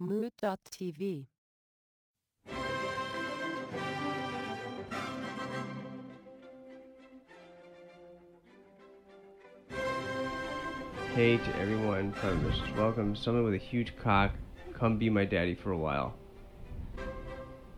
[0.00, 1.26] Mood.tv.
[11.14, 12.70] Hey to everyone, Prime Ministers.
[12.78, 13.14] Welcome.
[13.14, 14.32] Someone with a huge cock,
[14.72, 16.14] come be my daddy for a while.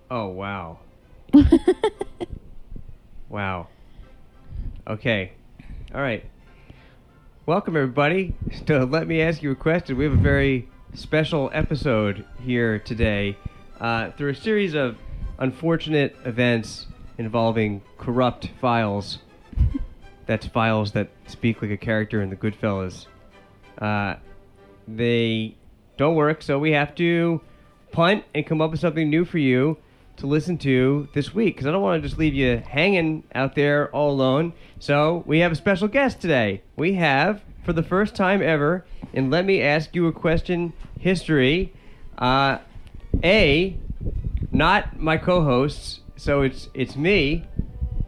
[0.08, 0.78] Oh, wow.
[3.28, 3.66] wow.
[4.86, 5.32] Okay.
[5.92, 6.24] All right.
[7.46, 8.36] Welcome, everybody.
[8.68, 9.96] So, let me ask you a question.
[9.96, 13.36] We have a very special episode here today.
[13.80, 14.96] Uh, through a series of
[15.38, 16.86] unfortunate events
[17.18, 19.18] involving corrupt files.
[20.26, 23.06] That's files that speak like a character in the Goodfellas
[23.82, 24.16] uh,
[24.86, 25.56] they
[25.96, 27.40] don't work, so we have to
[27.90, 29.76] punt and come up with something new for you
[30.16, 33.54] to listen to this week because I don't want to just leave you hanging out
[33.54, 34.52] there all alone.
[34.78, 36.62] So we have a special guest today.
[36.76, 41.72] We have, for the first time ever, and Let Me Ask You a Question history,
[42.16, 42.58] uh,
[43.24, 43.76] A,
[44.52, 47.44] not my co hosts, so it's, it's me,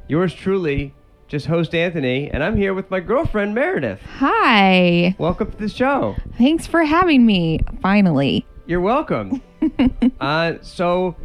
[0.06, 0.94] yours truly,
[1.26, 4.00] just host Anthony, and I'm here with my girlfriend Meredith.
[4.18, 5.16] Hi.
[5.18, 6.14] Welcome to the show.
[6.38, 7.58] Thanks for having me.
[7.82, 8.46] Finally.
[8.66, 9.42] You're welcome.
[10.20, 11.16] uh, so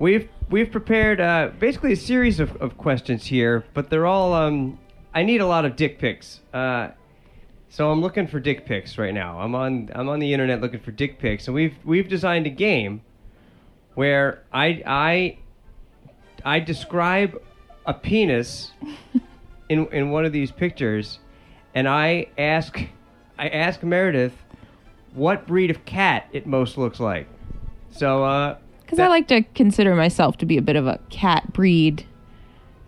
[0.00, 4.80] we've we've prepared uh, basically a series of, of questions here, but they're all um,
[5.14, 6.40] I need a lot of dick pics.
[6.52, 6.88] Uh,
[7.70, 9.38] so I'm looking for dick pics right now.
[9.38, 12.50] I'm on I'm on the internet looking for dick pics, and we've we've designed a
[12.50, 13.00] game
[13.94, 15.38] where I I
[16.44, 17.40] I describe
[17.86, 18.72] a penis
[19.68, 21.20] in in one of these pictures,
[21.72, 22.80] and I ask
[23.38, 24.34] I ask Meredith
[25.14, 27.28] what breed of cat it most looks like.
[27.92, 31.52] So uh, Because I like to consider myself to be a bit of a cat
[31.52, 32.04] breed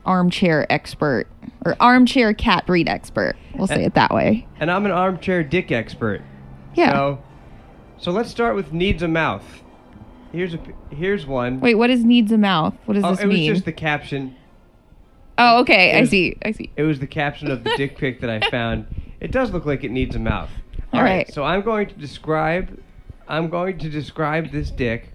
[0.05, 1.27] armchair expert
[1.65, 3.37] or armchair cat breed expert.
[3.55, 4.47] We'll say it that way.
[4.61, 6.23] and I'm an armchair dick expert.
[6.75, 6.93] Yeah.
[6.93, 7.23] So,
[7.99, 9.45] so let's start with needs a mouth.
[10.33, 11.61] Here's a here's one.
[11.61, 12.75] Wait, what is needs a mouth?
[12.87, 13.53] What does oh, this it was mean?
[13.53, 14.35] just the caption.
[15.37, 15.93] oh, okay.
[15.93, 16.37] it I see.
[16.43, 16.71] I see.
[16.77, 18.87] It was the caption of the dick pic that I found.
[19.21, 20.51] It does look like it needs a mouth.
[20.93, 21.33] All right.
[21.33, 22.81] So I'm going to describe.
[23.29, 25.11] I'm going to describe this dick,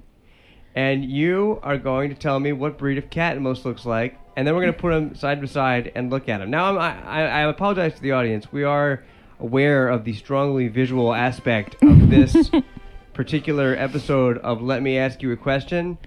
[0.75, 4.17] and you are going to tell me what breed of cat it most looks like,
[4.37, 6.51] and then we're going to put them side by side and look at them.
[6.51, 8.51] Now I'm, I, I apologize to the audience.
[8.51, 9.03] We are
[9.39, 12.51] aware of the strongly visual aspect of this
[13.13, 15.97] particular episode of Let Me Ask You a Question,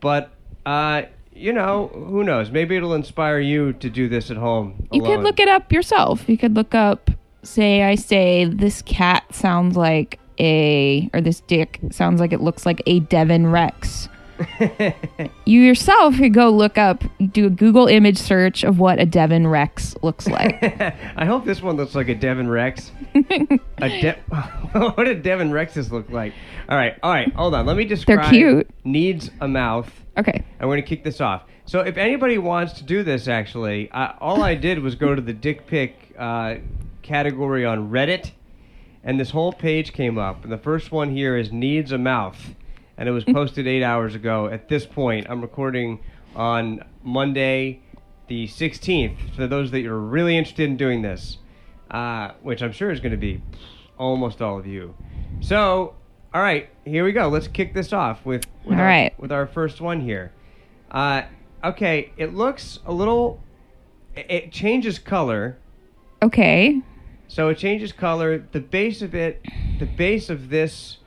[0.00, 0.32] but
[0.66, 2.50] uh, you know, who knows?
[2.50, 4.88] Maybe it'll inspire you to do this at home.
[4.90, 6.28] You could look it up yourself.
[6.28, 7.08] You could look up,
[7.44, 12.66] say, I say, this cat sounds like a, or this dick sounds like it looks
[12.66, 14.09] like a Devon Rex.
[15.44, 17.02] You yourself could go look up,
[17.32, 20.62] do a Google image search of what a Devon Rex looks like.
[21.16, 22.92] I hope this one looks like a Devon Rex.
[23.14, 24.18] a De-
[24.72, 26.34] what do Devon Rexes look like?
[26.68, 27.66] All right, all right, hold on.
[27.66, 28.22] Let me describe.
[28.22, 28.70] They're cute.
[28.84, 29.90] Needs a mouth.
[30.16, 30.44] Okay.
[30.60, 31.42] I'm going to kick this off.
[31.64, 35.20] So, if anybody wants to do this, actually, uh, all I did was go to
[35.20, 36.56] the dick pic uh,
[37.02, 38.32] category on Reddit,
[39.02, 40.44] and this whole page came up.
[40.44, 42.54] And the first one here is needs a mouth,
[43.00, 44.46] and it was posted eight hours ago.
[44.46, 46.00] At this point, I'm recording
[46.36, 47.80] on Monday,
[48.28, 49.34] the 16th.
[49.34, 51.38] For those that are really interested in doing this,
[51.90, 53.42] uh, which I'm sure is going to be
[53.98, 54.94] almost all of you.
[55.40, 55.94] So,
[56.34, 57.28] all right, here we go.
[57.28, 59.18] Let's kick this off with with, All our, right.
[59.18, 60.32] with our first one here.
[60.90, 61.22] Uh,
[61.64, 63.42] okay, it looks a little.
[64.14, 65.56] It it changes color.
[66.22, 66.82] Okay.
[67.28, 68.46] So it changes color.
[68.52, 69.42] The base of it,
[69.78, 70.98] the base of this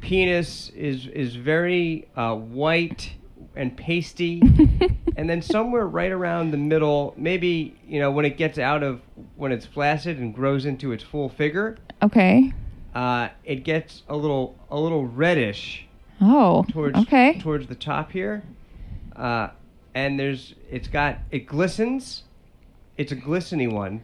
[0.00, 3.14] penis is is very uh, white
[3.54, 4.40] and pasty,
[5.16, 9.00] and then somewhere right around the middle, maybe you know when it gets out of
[9.36, 12.52] when it's flaccid and grows into its full figure, Okay.
[12.94, 15.86] uh, it gets a little a little reddish
[16.20, 16.64] Oh.
[16.70, 17.38] towards okay.
[17.40, 18.42] towards the top here,
[19.14, 19.48] uh,
[19.94, 22.22] and there's it's got it glistens.
[22.98, 24.02] It's a glistening one,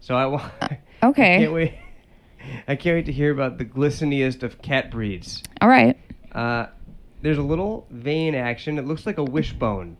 [0.00, 0.52] so I want.
[0.62, 1.38] I Okay.
[1.38, 1.74] can't wait.
[2.68, 5.42] I can't wait to hear about the glisteniest of cat breeds.
[5.60, 5.98] All right.
[6.32, 6.66] Uh,
[7.22, 8.78] there's a little vein action.
[8.78, 9.96] It looks like a wishbone.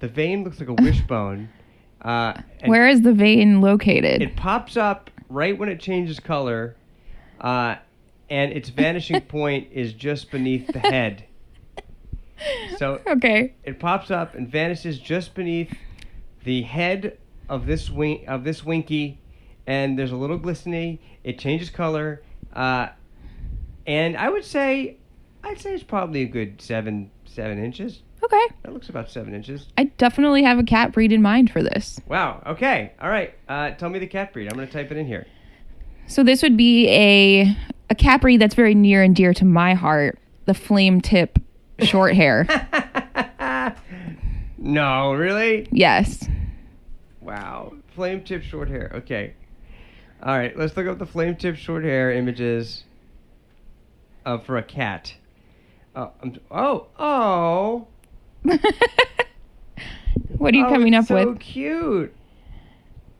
[0.00, 1.50] The vein looks like a wishbone.
[2.00, 4.22] Uh, Where is the vein located?
[4.22, 6.76] it pops up right when it changes color,
[7.40, 7.74] uh,
[8.30, 11.24] and its vanishing point is just beneath the head.
[12.76, 13.54] So okay.
[13.64, 15.76] it pops up and vanishes just beneath
[16.44, 17.18] the head
[17.48, 19.18] of this wing of this winky,
[19.68, 20.98] and there's a little glistening.
[21.22, 22.22] It changes color,
[22.54, 22.88] uh,
[23.86, 24.96] and I would say,
[25.44, 28.02] I'd say it's probably a good seven seven inches.
[28.24, 28.46] Okay.
[28.62, 29.66] That looks about seven inches.
[29.76, 32.00] I definitely have a cat breed in mind for this.
[32.08, 32.42] Wow.
[32.46, 32.92] Okay.
[33.00, 33.32] All right.
[33.48, 34.50] Uh, tell me the cat breed.
[34.50, 35.26] I'm gonna type it in here.
[36.08, 37.56] So this would be a
[37.90, 41.38] a cat breed that's very near and dear to my heart, the flame tip
[41.80, 42.46] short hair.
[44.58, 45.68] no, really?
[45.70, 46.26] yes.
[47.20, 47.74] Wow.
[47.94, 48.90] Flame tip short hair.
[48.94, 49.34] Okay.
[50.22, 52.84] All right, let's look up the flame tip short hair images
[54.26, 55.14] uh, for a cat.
[55.94, 57.86] Oh, I'm, oh, oh.
[60.36, 61.24] what are you Oh, coming up so with?
[61.24, 62.14] So cute.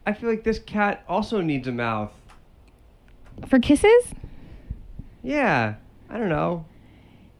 [0.06, 2.12] I feel like this cat also needs a mouth.
[3.46, 4.14] For kisses?
[5.22, 5.74] Yeah,
[6.10, 6.64] I don't know.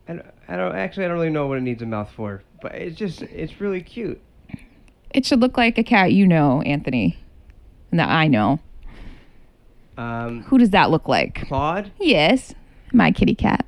[0.09, 1.05] I don't, I don't actually.
[1.05, 3.81] I don't really know what it needs a mouth for, but it's just it's really
[3.83, 4.21] cute.
[5.11, 7.19] It should look like a cat you know, Anthony.
[7.91, 8.61] And that I know.
[9.99, 11.47] Um, Who does that look like?
[11.49, 11.91] Claude.
[12.00, 12.55] Yes.
[12.93, 13.67] My kitty cat.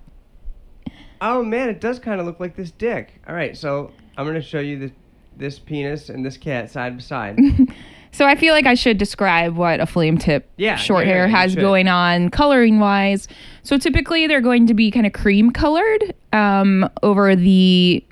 [1.21, 3.21] Oh man, it does kind of look like this dick.
[3.29, 4.93] All right, so I'm gonna show you this
[5.37, 7.38] this penis and this cat side by side.
[8.12, 11.27] So I feel like I should describe what a flame tip Yeah, short yeah, hair
[11.29, 13.29] yeah, has going on coloring wise.
[13.62, 18.05] So typically they're going to be kind of cream colored um, over the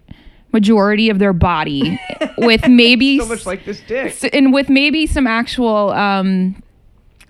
[0.52, 1.98] majority of their body
[2.38, 4.16] with maybe so much like this dick.
[4.32, 6.62] and with maybe some actual um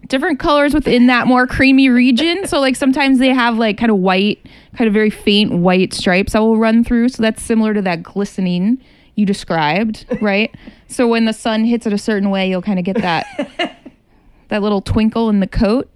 [0.08, 2.46] different colors within that more creamy region.
[2.46, 4.44] So like sometimes they have like kind of white
[4.76, 7.10] kind of very faint white stripes that will run through.
[7.10, 8.82] So that's similar to that glistening
[9.14, 10.54] you described right?
[10.88, 13.26] So when the sun hits it a certain way you'll kind of get that
[14.48, 15.90] that little twinkle in the coat.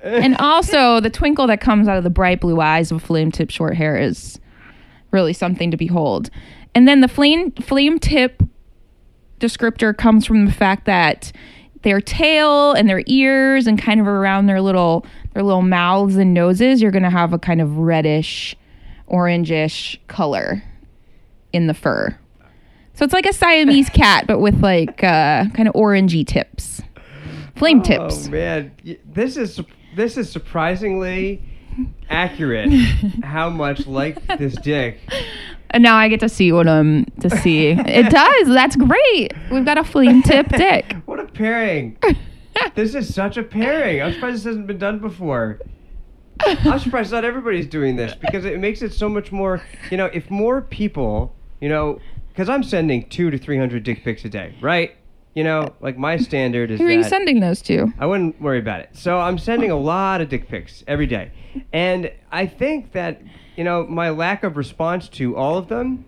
[0.00, 3.50] And also the twinkle that comes out of the bright blue eyes of flame tip
[3.50, 4.38] short hair is
[5.10, 6.30] really something to behold.
[6.74, 8.42] And then the flame flame tip
[9.40, 11.32] descriptor comes from the fact that
[11.88, 16.34] their tail and their ears and kind of around their little their little mouths and
[16.34, 18.54] noses you're going to have a kind of reddish
[19.10, 20.62] orangish color
[21.54, 22.14] in the fur.
[22.92, 26.82] So it's like a siamese cat but with like uh, kind of orangey tips.
[27.56, 28.26] Flame tips.
[28.26, 28.70] Oh man,
[29.06, 29.58] this is
[29.96, 31.42] this is surprisingly
[32.10, 32.70] accurate.
[33.22, 35.00] how much like this dick?
[35.70, 37.68] and now i get to see what i'm to see.
[37.68, 38.48] It does.
[38.48, 39.32] That's great.
[39.50, 40.97] We've got a flame tip dick
[41.38, 41.96] pairing!
[42.74, 44.02] this is such a pairing.
[44.02, 45.60] I'm surprised this hasn't been done before.
[46.40, 49.62] I'm surprised not everybody's doing this because it makes it so much more.
[49.90, 54.04] You know, if more people, you know, because I'm sending two to three hundred dick
[54.04, 54.94] pics a day, right?
[55.34, 58.58] You know, like my standard is who are you sending those to I wouldn't worry
[58.58, 58.90] about it.
[58.92, 61.30] So I'm sending a lot of dick pics every day.
[61.72, 63.22] And I think that,
[63.56, 66.04] you know, my lack of response to all of them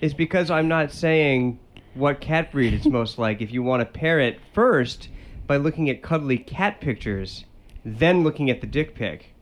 [0.00, 1.58] is because I'm not saying
[1.94, 3.40] what cat breed it's most like.
[3.40, 5.08] If you want to pair it first
[5.46, 7.44] by looking at cuddly cat pictures,
[7.84, 9.34] then looking at the dick pic,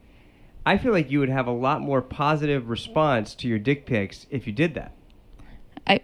[0.65, 4.25] I feel like you would have a lot more positive response to your dick pics
[4.29, 4.93] if you did that.
[5.87, 5.99] I,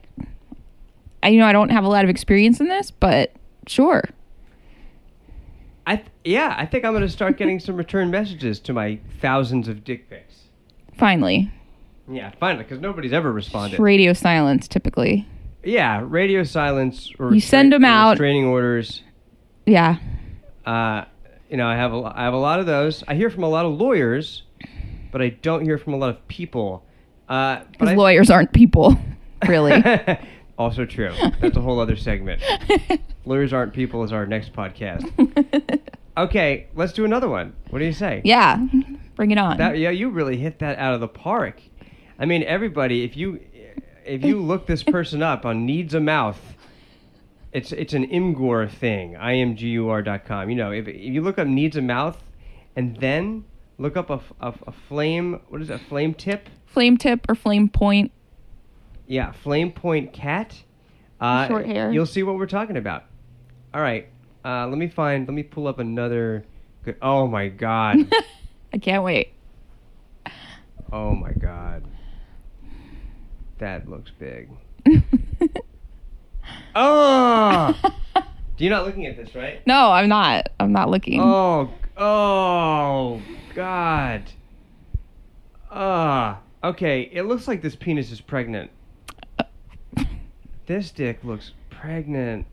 [1.24, 3.34] I you know I don't have a lot of experience in this, but
[3.68, 4.04] sure.
[5.88, 9.00] I th- yeah, I think I'm going to start getting some return messages to my
[9.22, 10.36] thousands of dick pics.
[10.98, 11.52] Finally,
[12.12, 13.80] Yeah, finally, because nobody's ever responded.
[13.80, 15.26] radio silence typically.
[15.64, 18.10] Yeah, radio silence or You send 'em or out.
[18.12, 19.02] restraining orders.
[19.66, 19.98] Yeah,
[20.66, 21.06] Uh,
[21.50, 23.04] you know, I have a, I have a lot of those.
[23.08, 24.44] I hear from a lot of lawyers,
[25.12, 26.84] but I don't hear from a lot of people.
[27.28, 28.98] Uh, but because I- lawyers aren't people,
[29.48, 29.84] really.
[30.58, 31.12] also true.
[31.42, 32.42] That's a whole other segment.
[33.26, 35.06] lawyers aren't people is our next podcast.
[36.18, 37.54] Okay, let's do another one.
[37.70, 38.22] What do you say?
[38.26, 38.58] yeah,
[39.16, 39.58] bring it on.
[39.58, 41.62] That yeah, you really hit that out of the park.
[42.20, 43.40] I mean, everybody, if you
[44.10, 46.40] if you look this person up on needs a mouth,
[47.52, 49.14] it's it's an Imgur thing.
[49.14, 50.50] imgur.com.
[50.50, 52.22] You know, if, if you look up needs a mouth,
[52.76, 53.46] and then
[53.78, 55.40] look up a a flame.
[55.50, 55.76] What is it?
[55.76, 56.50] A flame tip?
[56.70, 58.12] flame tip or flame point.
[59.08, 60.64] Yeah, flame point cat.
[61.20, 61.92] Uh, Short hair.
[61.92, 63.06] You'll see what we're talking about.
[63.74, 64.08] All right.
[64.46, 65.28] Uh, let me find.
[65.28, 66.46] Let me pull up another.
[66.84, 68.12] Good, oh my god.
[68.74, 69.34] I can't wait.
[70.92, 71.84] Oh my god.
[73.60, 74.50] That looks big.
[76.76, 77.76] Oh!
[78.58, 79.66] You're not looking at this, right?
[79.66, 80.50] no, I'm not.
[80.60, 81.22] I'm not looking.
[81.22, 83.22] Oh, oh,
[83.56, 84.24] God.
[85.72, 87.10] Ah, okay.
[87.14, 88.72] It looks like this penis is pregnant.
[90.66, 92.46] This dick looks pregnant.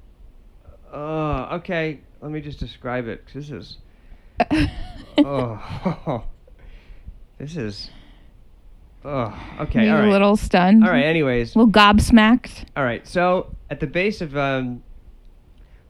[0.90, 2.00] Oh, okay.
[2.22, 3.24] Let me just describe it.
[3.34, 3.76] this is.
[5.18, 6.24] Oh,
[7.36, 7.90] this is.
[9.08, 9.84] Oh, okay.
[9.86, 10.08] You're all right.
[10.08, 10.82] a little stunned.
[10.84, 11.04] All right.
[11.04, 12.64] Anyways, A little gobsmacked.
[12.76, 13.06] all right.
[13.06, 14.82] So at the base of um,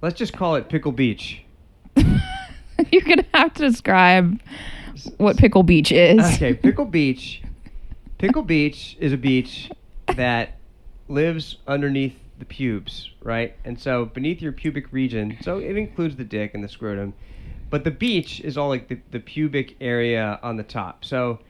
[0.03, 1.43] let's just call it Pickle Beach.
[1.97, 4.39] You're gonna have to describe
[5.17, 6.21] what Pickle Beach is.
[6.35, 7.43] Okay, Pickle Beach.
[8.19, 9.71] Pickle Beach is a beach
[10.15, 10.59] that
[11.09, 13.55] lives underneath the pubes, right?
[13.65, 17.15] And so beneath your pubic region, so it includes the dick and the scrotum,
[17.71, 21.05] but the beach is all like the, the pubic area on the top.
[21.05, 21.41] So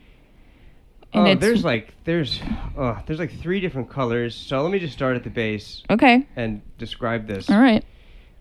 [1.16, 2.40] And oh, it's- there's like there's
[2.76, 4.35] oh, there's like three different colors.
[4.35, 6.26] So let me just start at the base Okay.
[6.37, 7.49] and describe this.
[7.49, 7.82] All right.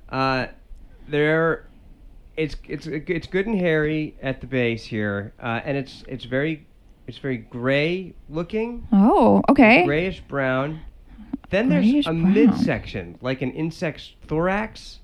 [0.09, 0.47] Uh,
[1.07, 1.67] there,
[2.35, 6.65] it's it's it's good and hairy at the base here, uh, and it's it's very
[7.07, 9.85] it's very gray looking, Oh, okay.
[9.85, 10.81] grayish brown.
[11.51, 12.33] Then there's Grayish a brown.
[12.33, 14.99] midsection, like an insect's thorax,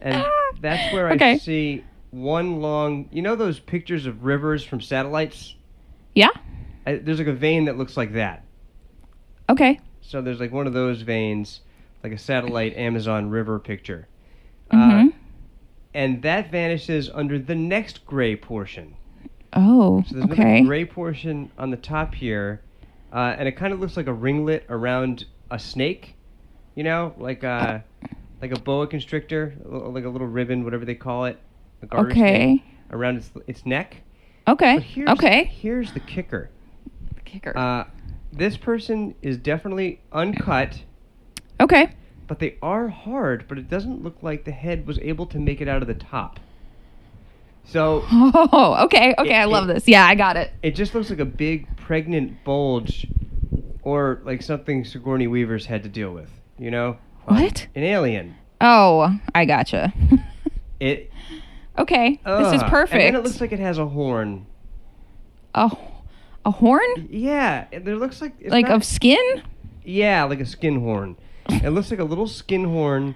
[0.00, 0.24] and
[0.60, 1.38] that's where I Okay.
[1.38, 3.08] see one long.
[3.12, 5.54] You know those pictures of rivers from satellites?
[6.14, 6.30] Yeah.
[6.86, 8.44] I, there's like a vein that looks like that.
[9.48, 9.80] Okay.
[10.00, 11.60] So there's like one of those veins,
[12.02, 14.08] like a satellite Amazon River picture.
[14.72, 15.08] Mm-hmm.
[15.08, 15.12] Uh,
[15.94, 18.94] and that vanishes under the next gray portion.
[19.52, 20.42] oh, So there's okay.
[20.58, 22.62] another gray portion on the top here,
[23.12, 26.14] uh, and it kind of looks like a ringlet around a snake,
[26.74, 27.84] you know, like a
[28.40, 31.38] like a boa constrictor, like a little ribbon, whatever they call it,
[31.82, 32.64] a garter snake, Okay.
[32.90, 33.98] around its its neck.
[34.48, 34.80] Okay.
[34.80, 35.44] Here's, Okay.
[35.44, 36.48] Here's the kicker.
[37.32, 37.56] Kicker.
[37.56, 37.84] Uh,
[38.32, 40.82] this person is definitely uncut.
[41.60, 41.90] okay.
[42.26, 45.60] but they are hard, but it doesn't look like the head was able to make
[45.60, 46.38] it out of the top.
[47.64, 49.14] So Oh, okay.
[49.18, 49.34] Okay.
[49.36, 49.86] I love this.
[49.88, 50.50] Yeah, I got it.
[50.62, 53.06] it just looks like a big pregnant bulge
[53.82, 56.96] or like something Sigourney Weaver's had to deal with, you know?
[57.26, 57.66] Um, What?
[57.74, 58.34] An alien.
[58.60, 59.92] Oh, I gotcha.
[60.80, 61.10] It
[61.78, 62.20] okay.
[62.24, 62.70] this is ugh.
[62.70, 62.94] perfect.
[62.94, 64.46] And then it looks like it has a horn.
[65.54, 65.70] a,
[66.44, 67.08] a horn?
[67.10, 69.42] Yeah, it there looks like it's Like not- of skin?
[69.84, 71.16] Yeah, like a skin horn.
[71.48, 73.14] It looks like a little skin horn,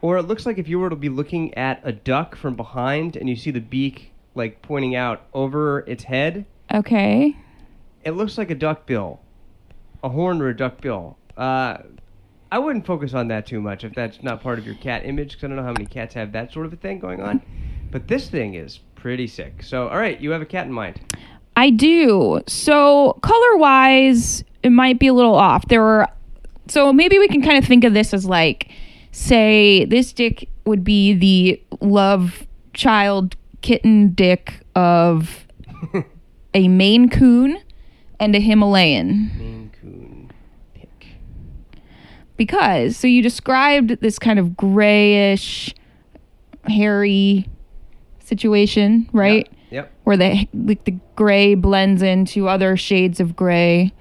[0.00, 3.14] or it looks like if you were to be looking at a duck from behind
[3.16, 6.46] and you see the beak like pointing out over its head.
[6.72, 7.36] Okay.
[8.04, 9.20] It looks like a duck bill,
[10.02, 11.18] a horn or a duck bill.
[11.36, 11.78] Uh,
[12.50, 15.32] I wouldn't focus on that too much if that's not part of your cat image,
[15.32, 17.42] because I don't know how many cats have that sort of a thing going on.
[17.90, 19.62] But this thing is pretty sick.
[19.62, 21.00] So, all right, you have a cat in mind.
[21.58, 22.40] I do.
[22.46, 25.66] So color wise, it might be a little off.
[25.66, 26.06] There were
[26.68, 28.70] so maybe we can kind of think of this as like
[29.10, 35.48] say this dick would be the love child kitten dick of
[36.54, 37.58] a Maine Coon
[38.20, 39.32] and a Himalayan.
[39.36, 40.30] Maine Coon
[40.74, 41.06] pick.
[42.36, 45.74] Because so you described this kind of grayish
[46.68, 47.48] hairy
[48.20, 49.50] situation, right?
[49.70, 49.92] Yep.
[50.04, 53.92] where the like the gray blends into other shades of gray.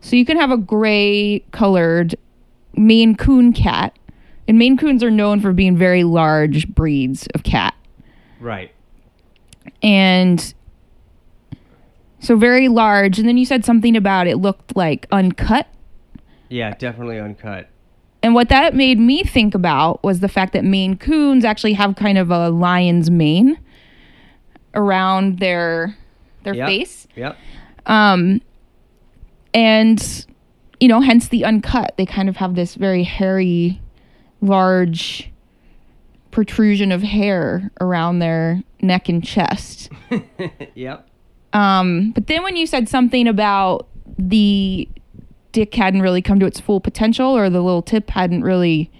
[0.00, 2.14] So you can have a gray colored
[2.74, 3.98] Maine Coon cat.
[4.46, 7.74] And Maine Coons are known for being very large breeds of cat.
[8.40, 8.72] Right.
[9.82, 10.54] And
[12.20, 13.18] so very large.
[13.18, 15.66] And then you said something about it looked like uncut.
[16.48, 17.68] Yeah, definitely uncut.
[18.22, 21.94] And what that made me think about was the fact that Maine Coons actually have
[21.94, 23.58] kind of a lion's mane
[24.78, 25.96] around their
[26.44, 26.66] their Yep.
[26.68, 27.06] face.
[27.16, 27.36] Yep.
[27.86, 28.40] Um,
[29.52, 30.26] and
[30.80, 31.94] you know, hence the uncut.
[31.98, 33.80] They kind of have this very hairy,
[34.40, 35.30] large
[36.30, 39.90] protrusion of hair around their neck and chest.
[40.74, 41.08] yep.
[41.52, 44.88] Um, but then when you said something about the
[45.50, 48.90] dick hadn't really come to its full potential, or the little tip hadn't really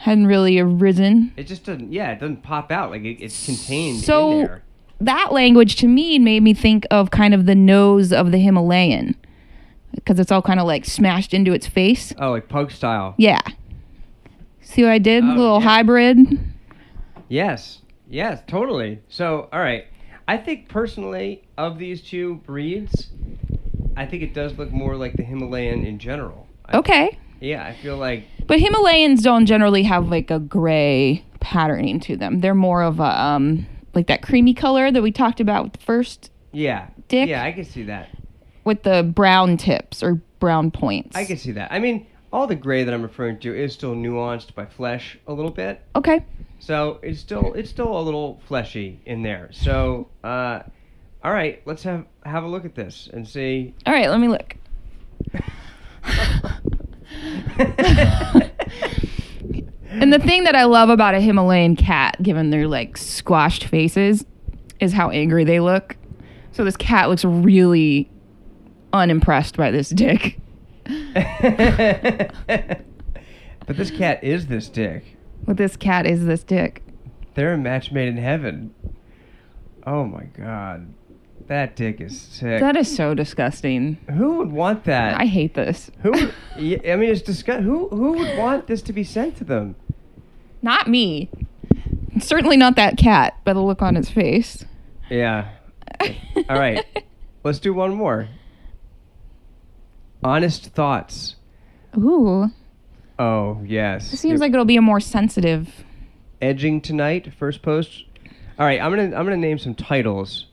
[0.00, 1.92] hadn't really arisen, It just doesn't.
[1.92, 4.62] Yeah, it doesn't pop out like it, it's contained So- in there.
[5.00, 9.14] that language to me made me think of kind of the nose of the Himalayan
[9.94, 12.12] because it's all kind of like smashed into its face.
[12.18, 13.14] Oh, like pug style.
[13.18, 13.40] Yeah.
[14.62, 15.24] See what I did?
[15.24, 15.64] Oh, little yeah.
[15.68, 16.18] hybrid.
[17.28, 17.80] Yes.
[18.08, 19.00] Yes, totally.
[19.08, 19.84] So, all right.
[20.26, 23.08] I think personally, of these two breeds,
[23.96, 26.46] I think it does look more like the Himalayan in general.
[26.66, 27.18] I- Okay.
[27.40, 28.24] Yeah, I feel like.
[28.46, 32.40] But Himalayans don't generally have like a gray patterning to them.
[32.40, 35.78] They're more of a um like that creamy color that we talked about with the
[35.80, 36.88] first Yeah.
[37.08, 37.28] Dick?
[37.28, 38.08] Yeah, I can see that.
[38.64, 41.16] with the brown tips or brown points.
[41.16, 41.72] I can see that.
[41.72, 45.32] I mean, all the gray that I'm referring to is still nuanced by flesh a
[45.32, 45.80] little bit.
[45.96, 46.24] Okay.
[46.60, 49.48] So it's still it's still a little fleshy in there.
[49.52, 50.60] So, uh,
[51.24, 53.74] all right, let's have have a look at this and see.
[53.86, 54.54] All right, let me look.
[59.90, 64.24] And the thing that I love about a Himalayan cat, given their like squashed faces,
[64.78, 65.96] is how angry they look.
[66.52, 68.08] So this cat looks really
[68.92, 70.38] unimpressed by this dick.
[70.84, 71.16] but
[73.66, 75.16] this cat is this dick.
[75.44, 76.82] What this cat is this dick.
[77.34, 78.74] They're a match made in heaven.
[79.86, 80.94] Oh my god.
[81.50, 82.60] That dick is sick.
[82.60, 83.98] That is so disgusting.
[84.08, 85.20] who would want that?
[85.20, 85.90] I hate this.
[86.00, 89.44] who would, I mean it's disgust who who would want this to be sent to
[89.44, 89.74] them?
[90.62, 91.28] Not me.
[92.20, 94.64] Certainly not that cat by the look on its face.
[95.10, 95.48] Yeah.
[96.48, 96.86] All right.
[97.42, 98.28] Let's do one more.
[100.22, 101.34] Honest thoughts.
[101.96, 102.50] Ooh.
[103.18, 104.12] Oh, yes.
[104.12, 105.84] It seems like it'll be a more sensitive.
[106.40, 107.32] edging tonight.
[107.36, 108.04] First post.
[108.56, 110.46] All right, I'm gonna I'm gonna name some titles,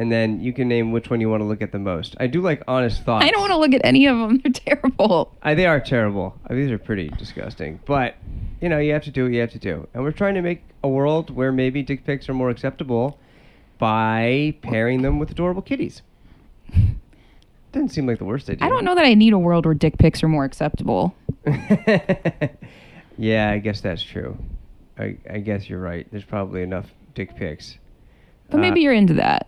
[0.00, 2.16] and then you can name which one you want to look at the most.
[2.18, 3.22] I do like honest thoughts.
[3.22, 4.38] I don't want to look at any of them.
[4.42, 5.30] They're terrible.
[5.42, 6.34] I, they are terrible.
[6.48, 7.80] I mean, these are pretty disgusting.
[7.84, 8.14] But
[8.62, 10.40] you know, you have to do what you have to do, and we're trying to
[10.40, 13.18] make a world where maybe dick pics are more acceptable
[13.76, 16.00] by pairing them with adorable kitties.
[17.72, 18.64] Doesn't seem like the worst idea.
[18.66, 21.14] I don't know that I need a world where dick pics are more acceptable.
[23.18, 24.38] yeah, I guess that's true.
[24.98, 26.06] I, I guess you're right.
[26.10, 27.76] There's probably enough dick pics.
[28.48, 29.46] But maybe Uh, you're into that.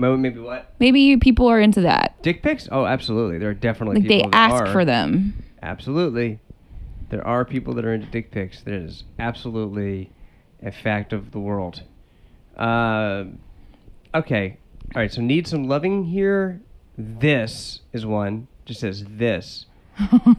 [0.00, 0.72] Maybe what?
[0.78, 2.20] Maybe people are into that.
[2.22, 2.68] Dick pics?
[2.72, 3.38] Oh, absolutely.
[3.38, 4.72] There are definitely Like they people that ask are.
[4.72, 5.42] for them.
[5.62, 6.40] Absolutely.
[7.10, 8.62] There are people that are into dick pics.
[8.62, 10.10] That is absolutely
[10.62, 11.82] a fact of the world.
[12.56, 13.24] Uh,
[14.14, 14.56] okay.
[14.94, 15.12] All right.
[15.12, 16.60] So need some loving here.
[16.96, 18.48] This is one.
[18.64, 19.66] Just says this.
[20.00, 20.36] oh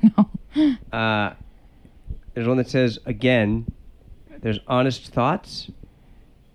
[0.56, 0.76] no.
[0.98, 1.34] Uh,
[2.34, 3.66] there's one that says again.
[4.42, 5.70] There's honest thoughts.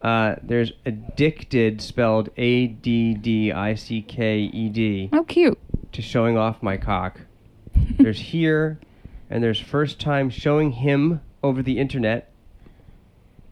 [0.03, 5.59] Uh, there's addicted, spelled A D D I C K E D, How cute.
[5.93, 7.21] to showing off my cock.
[7.99, 8.79] There's here,
[9.31, 12.31] and there's first time showing him over the internet.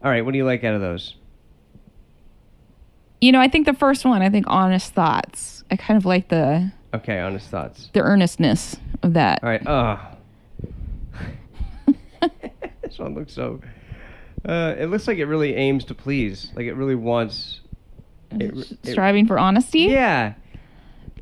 [0.02, 1.16] All right, what do you like out of those?
[3.20, 5.64] You know, I think the first one, I think honest thoughts.
[5.70, 7.90] I kind of like the Okay, honest thoughts.
[7.94, 9.42] the earnestness of that.
[9.42, 9.62] All right.
[9.66, 9.98] Oh.
[12.82, 13.60] this one looks so.
[14.44, 16.50] Uh, it looks like it really aims to please.
[16.54, 17.60] Like it really wants.
[18.32, 19.80] It, it- Striving for honesty.
[19.80, 20.34] yeah.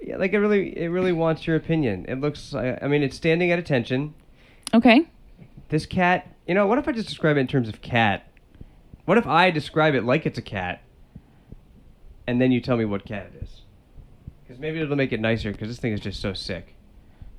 [0.04, 2.06] Yeah, like it really, it really wants your opinion.
[2.08, 2.54] It looks.
[2.54, 4.14] I I mean, it's standing at attention.
[4.74, 5.06] Okay.
[5.68, 6.26] This cat.
[6.48, 8.26] You know, what if I just describe it in terms of cat?
[9.04, 10.82] What if I describe it like it's a cat,
[12.26, 13.60] and then you tell me what cat it is?
[14.42, 15.52] Because maybe it'll make it nicer.
[15.52, 16.74] Because this thing is just so sick.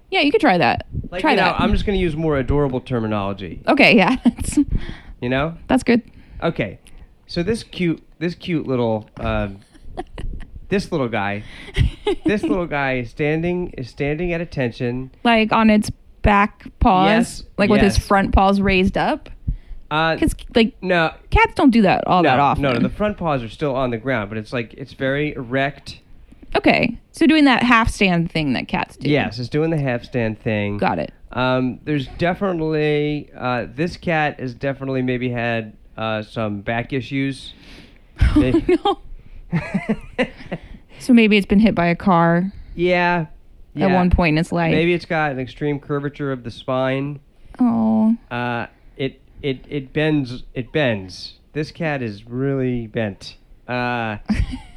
[0.10, 0.86] Yeah, you could try that.
[1.12, 1.60] Like, try you know, that.
[1.60, 3.62] I'm just going to use more adorable terminology.
[3.68, 4.16] Okay, yeah.
[5.24, 5.58] You know?
[5.68, 6.02] that's good.
[6.42, 6.80] Okay.
[7.28, 9.62] So this cute, this cute little, um,
[10.68, 11.46] this little guy,
[12.26, 15.12] this little guy is standing is standing at attention.
[15.24, 15.90] like on its
[16.24, 19.30] back paws, Yes, like with his front paws raised up.
[19.90, 22.64] Uh, Because like no, cats don't do that all no, that often.
[22.64, 22.80] no, no.
[22.80, 26.02] The front paws are still on the ground, but it's like it's very erect.
[26.56, 29.10] Okay, so doing that half stand thing that cats do.
[29.10, 30.78] Yes, it's doing the half stand thing.
[30.78, 31.12] got it.
[31.32, 37.54] Um, there's definitely uh, this cat has definitely maybe had uh, some back issues.
[38.36, 39.00] They- Oh,
[39.52, 40.26] no.
[41.00, 43.26] So maybe it's been hit by a car yeah,
[43.74, 43.88] yeah.
[43.88, 44.72] at one point in its life.
[44.72, 47.20] Maybe it's got an extreme curvature of the spine.
[47.60, 50.44] Oh, Uh, it it it bends.
[50.54, 51.40] It bends.
[51.52, 53.36] This cat is really bent.
[53.68, 54.18] Uh,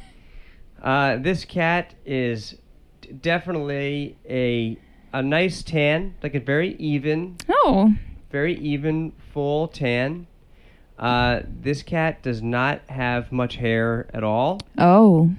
[0.81, 2.55] uh, this cat is
[3.01, 4.77] d- definitely a
[5.13, 7.93] a nice tan, like a very even, oh,
[8.31, 10.27] very even, full tan.
[10.99, 14.59] Uh, this cat does not have much hair at all.
[14.77, 15.31] oh.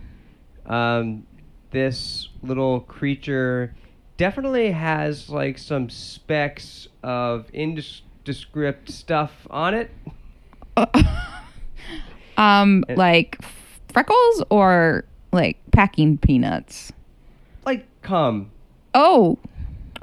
[0.67, 1.27] Um,
[1.71, 3.75] this little creature
[4.17, 9.91] definitely has like some specks of indescript stuff on it.
[12.37, 13.39] um, It- like
[13.93, 16.93] freckles or like packing peanuts.
[17.65, 18.51] Like cum.
[18.95, 19.39] Oh,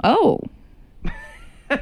[0.04, 0.40] oh.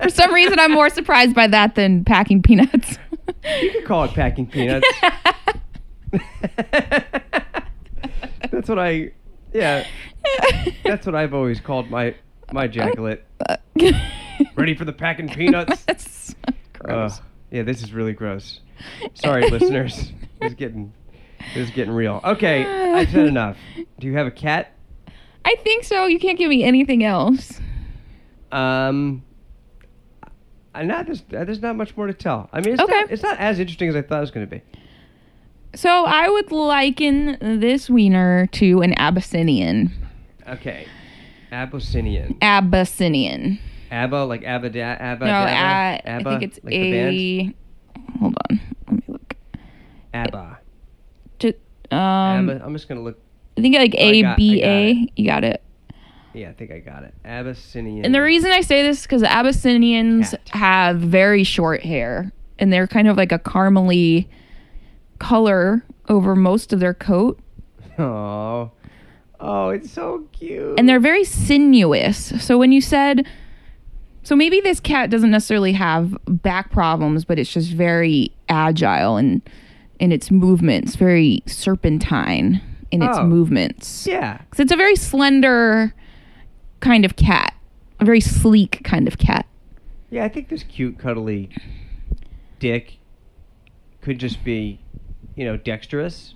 [0.00, 2.98] For some reason, I'm more surprised by that than packing peanuts.
[3.60, 4.86] You could call it packing peanuts.
[8.50, 9.12] that's what I.
[9.52, 9.86] Yeah,
[10.84, 12.14] that's what I've always called my
[12.52, 13.24] my ejaculate.
[14.54, 15.82] Ready for the packing peanuts?
[15.86, 16.34] That's
[16.78, 17.18] gross.
[17.18, 17.24] Ugh.
[17.50, 18.60] yeah, this is really gross.
[19.14, 20.12] Sorry, listeners.
[20.40, 20.92] Is getting
[21.54, 22.20] this is getting real.
[22.24, 23.56] Okay, I've said enough.
[23.98, 24.72] Do you have a cat?
[25.44, 26.06] I think so.
[26.06, 27.60] You can't give me anything else.
[28.52, 29.22] Um,
[30.74, 32.48] I not there's uh, there's not much more to tell.
[32.52, 32.92] I mean, it's Okay.
[32.92, 34.62] not it's not as interesting as I thought it was going to be.
[35.74, 39.92] So I would liken this wiener to an Abyssinian.
[40.48, 40.86] Okay,
[41.52, 42.38] Abyssinian.
[42.40, 43.58] Abyssinian.
[43.90, 47.54] ABBA, like ABBA, da, ABBA, no, dabba, I, ABBA, I think it's like a.
[48.18, 48.60] Hold on.
[48.86, 49.34] Let me look.
[50.12, 50.58] ABBA.
[51.90, 52.64] Um, ABBA.
[52.64, 53.18] I'm just gonna look.
[53.56, 55.08] I think like I A got- I B got A.
[55.16, 55.62] You got it.
[56.34, 57.14] Yeah, I think I got it.
[57.24, 58.04] Abyssinian.
[58.04, 60.48] And the reason I say this is because Abyssinians Cat.
[60.50, 64.26] have very short hair, and they're kind of like a caramely
[65.18, 67.40] color over most of their coat,
[67.98, 68.70] Oh,
[69.40, 70.78] oh, it's so cute.
[70.78, 72.32] and they're very sinuous.
[72.42, 73.26] So when you said,
[74.22, 79.42] so maybe this cat doesn't necessarily have back problems, but it's just very agile and
[79.98, 83.26] in its movements, very serpentine in its Oh.
[83.26, 84.06] movements.
[84.06, 84.38] Yeah.
[84.38, 85.92] Because it's a very slender
[86.80, 87.54] kind of cat,
[88.00, 89.46] a very sleek kind of cat.
[90.10, 91.50] Yeah, I think this cute, cuddly
[92.58, 92.98] dick
[94.00, 94.80] could just be,
[95.36, 96.34] you know, dexterous.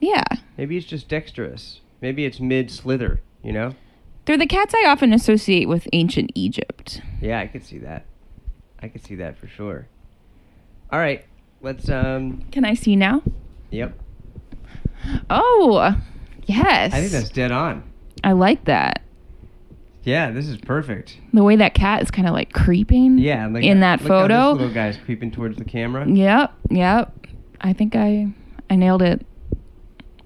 [0.00, 0.24] Yeah.
[0.58, 1.80] Maybe it's just dexterous.
[2.00, 3.74] Maybe it's mid slither, you know?
[4.26, 7.00] They're the cats I often associate with ancient Egypt.
[7.20, 8.04] Yeah, I could see that.
[8.82, 9.86] I could see that for sure.
[10.90, 11.24] All right,
[11.62, 13.22] let's um Can I see now?
[13.70, 13.98] yep.
[15.30, 15.96] Oh,
[16.46, 16.92] yes.
[16.92, 17.82] I think that's dead on.
[18.22, 19.02] I like that.
[20.02, 21.18] Yeah, this is perfect.
[21.32, 23.18] The way that cat is kind of like creeping.
[23.18, 24.52] Yeah, like in that look how photo.
[24.52, 26.08] this little guy's creeping towards the camera.
[26.08, 27.14] Yep, yep.
[27.60, 28.32] I think I
[28.70, 29.26] I nailed it.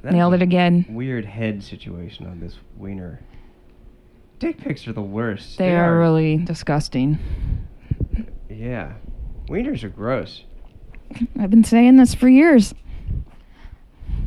[0.03, 0.87] That's nailed it again.
[0.89, 3.21] Weird head situation on this wiener.
[4.39, 5.59] Dick pics are the worst.
[5.59, 7.19] They, are, really disgusting.
[8.49, 8.95] Yeah,
[9.49, 10.45] wieners are gross.
[11.39, 12.75] I've been saying this for years.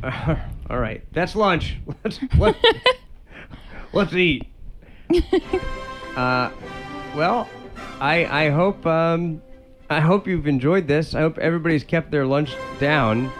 [0.69, 1.77] All right, that's lunch.
[2.03, 2.59] Let's let's,
[3.93, 4.47] let's eat.
[6.15, 6.51] Uh,
[7.15, 7.49] well,
[7.99, 9.41] I I hope um
[9.89, 11.15] I hope you've enjoyed this.
[11.15, 13.31] I hope everybody's kept their lunch down.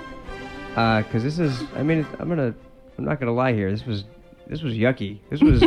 [0.75, 2.53] Uh, cause this is I mean I'm gonna
[2.97, 3.69] I'm not gonna lie here.
[3.71, 4.05] This was
[4.47, 5.19] this was yucky.
[5.29, 5.61] This was.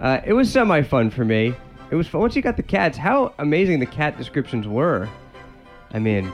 [0.00, 1.54] uh, it was semi fun for me.
[1.90, 2.20] It was fun.
[2.20, 5.08] Once you got the cats, how amazing the cat descriptions were.
[5.92, 6.30] I mean,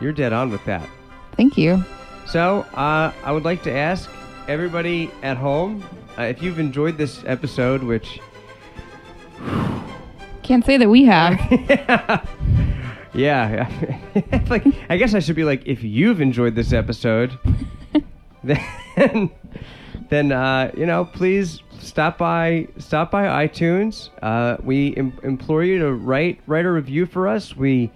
[0.00, 0.88] you're dead on with that.
[1.36, 1.84] Thank you.
[2.26, 4.08] So, uh, I would like to ask
[4.46, 5.84] everybody at home
[6.16, 8.20] uh, if you've enjoyed this episode, which.
[10.42, 11.38] Can't say that we have.
[13.14, 13.68] yeah.
[14.14, 17.38] It's like, I guess I should be like, if you've enjoyed this episode,
[18.44, 19.30] then,
[20.10, 24.10] then uh, you know, please stop by stop by iTunes.
[24.22, 27.56] Uh, we Im- implore you to write write a review for us.
[27.56, 27.90] We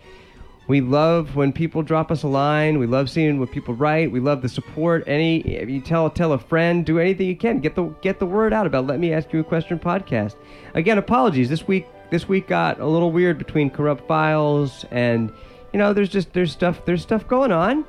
[0.68, 2.78] we love when people drop us a line.
[2.78, 4.10] We love seeing what people write.
[4.10, 5.04] We love the support.
[5.06, 7.60] Any if you tell tell a friend, do anything you can.
[7.60, 10.34] Get the get the word out about Let Me Ask You a Question podcast.
[10.74, 11.48] Again, apologies.
[11.48, 15.32] This week this week got a little weird between corrupt files and
[15.72, 17.84] you know there's just there's stuff there's stuff going on,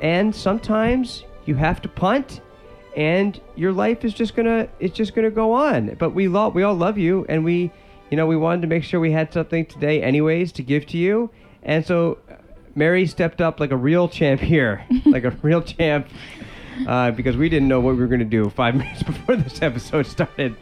[0.00, 2.40] and sometimes you have to punt.
[2.96, 5.94] And your life is just gonna it's just gonna go on.
[5.98, 7.70] But we love we all love you, and we
[8.10, 10.98] you know we wanted to make sure we had something today anyways to give to
[10.98, 11.30] you.
[11.62, 12.36] And so uh,
[12.74, 16.08] Mary stepped up like a real champ here, like a real champ,
[16.86, 20.06] uh, because we didn't know what we were to do five minutes before this episode
[20.06, 20.56] started.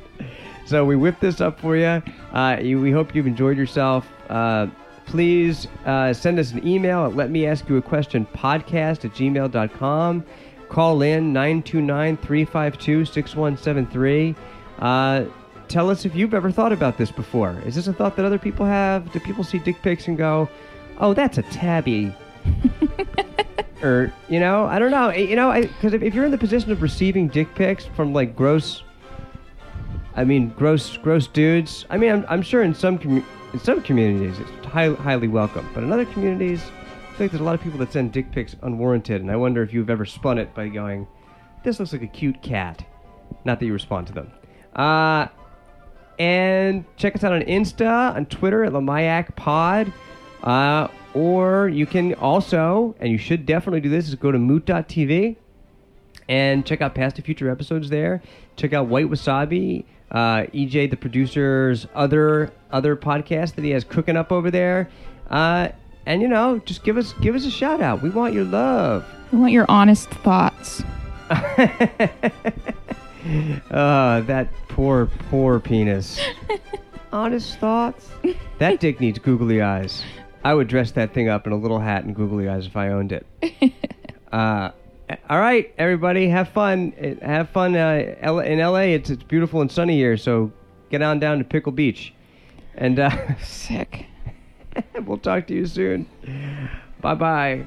[0.67, 2.03] So we whipped this up for you.
[2.33, 4.09] Uh, you we hope you've enjoyed yourself.
[4.29, 4.67] Uh,
[5.07, 9.13] please uh, send us an email at let me ask you a question podcast at
[9.13, 10.25] gmail.com.
[10.75, 14.35] Call in 929 352 6173.
[14.81, 15.25] Uh,
[15.69, 17.57] Tell us if you've ever thought about this before.
[17.65, 19.13] Is this a thought that other people have?
[19.13, 20.49] Do people see dick pics and go,
[20.99, 22.13] oh, that's a tabby?
[23.85, 25.11] or, you know, I don't know.
[25.11, 28.35] You know, because if, if you're in the position of receiving dick pics from like
[28.35, 28.83] gross,
[30.17, 31.87] I mean, gross, gross dudes.
[31.89, 35.71] I mean, I'm, I'm sure in some commu- in some communities it's high, highly welcome,
[35.73, 36.63] but in other communities,
[37.15, 39.63] I think there's a lot of people that send dick pics unwarranted, and I wonder
[39.63, 41.07] if you've ever spun it by going,
[41.63, 42.85] "This looks like a cute cat."
[43.45, 44.33] Not that you respond to them.
[44.75, 45.29] Uh,
[46.19, 49.93] and check us out on Insta, on Twitter at Lamayak Pod.
[50.43, 55.37] Uh, or you can also, and you should definitely do this, is go to moot.tv
[56.29, 58.23] and check out past and future episodes there.
[58.57, 64.17] Check out White Wasabi, uh, EJ the producer's other other podcast that he has cooking
[64.17, 64.91] up over there.
[65.31, 65.69] Uh,
[66.07, 68.03] and you know, just give us give us a shout out.
[68.03, 69.05] We want your love.
[69.33, 70.83] We want your honest thoughts.
[71.31, 71.41] uh,
[73.71, 76.21] that poor, poor penis.
[77.13, 78.09] Honest thoughts?
[78.59, 80.03] That dick needs googly eyes.
[80.43, 82.89] I would dress that thing up in a little hat and googly eyes if I
[82.89, 83.27] owned it.
[84.33, 84.73] Uh,
[85.31, 86.91] all right, everybody, have fun.
[87.23, 88.95] Have fun uh, in LA.
[88.97, 90.51] It's it's beautiful and sunny here, so
[90.91, 92.13] get on down to Pickle Beach,
[92.75, 94.07] and uh, Sick.
[95.05, 96.07] we'll talk to you soon.
[97.01, 97.67] Bye bye.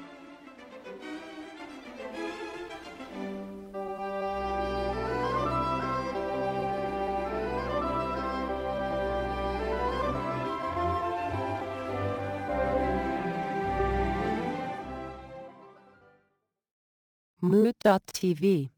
[17.39, 18.72] Mood.tv